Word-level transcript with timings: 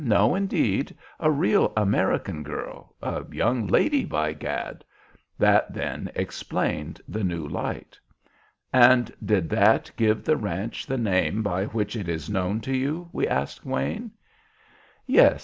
No, 0.03 0.33
indeed! 0.33 0.97
A 1.19 1.29
real 1.29 1.71
American 1.77 2.41
girl, 2.41 2.95
a 3.03 3.23
young 3.31 3.67
lady, 3.67 4.03
by 4.03 4.33
Gad!'" 4.33 4.83
That, 5.37 5.71
then, 5.75 6.09
explained 6.15 6.99
the 7.07 7.23
new 7.23 7.47
light. 7.47 7.99
"And 8.73 9.13
did 9.23 9.47
that 9.51 9.91
give 9.97 10.23
the 10.23 10.37
ranch 10.37 10.87
the 10.87 10.97
name 10.97 11.43
by 11.43 11.65
which 11.65 11.95
it 11.95 12.09
is 12.09 12.31
known 12.31 12.61
to 12.61 12.75
you?" 12.75 13.09
we 13.13 13.27
asked 13.27 13.63
Wayne. 13.63 14.09
"Yes. 15.05 15.39